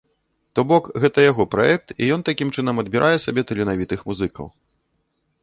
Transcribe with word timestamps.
То 0.59 0.63
бок, 0.69 0.87
гэта 1.03 1.25
яго 1.31 1.45
праект 1.55 1.93
і 2.01 2.09
ён 2.15 2.25
такім 2.31 2.49
чынам 2.57 2.81
адбірае 2.85 3.13
сабе 3.27 3.41
таленавітых 3.53 3.99
музыкаў. 4.11 4.45